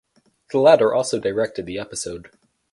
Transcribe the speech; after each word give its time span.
The 0.51 0.57
latter 0.57 0.95
also 0.95 1.19
directed 1.19 1.67
the 1.67 1.77
episode. 1.77 2.31